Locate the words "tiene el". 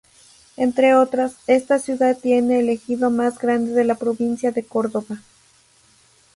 2.17-2.69